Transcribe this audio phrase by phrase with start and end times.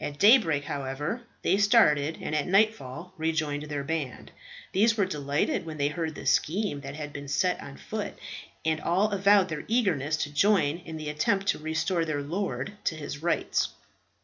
[0.00, 4.30] At daybreak, however, they started, and at nightfall rejoined their band.
[4.70, 8.14] These were delighted when they heard the scheme that had been set on foot,
[8.64, 12.94] and all avowed their eagerness to join in the attempt to restore their lord to
[12.94, 13.70] his rights.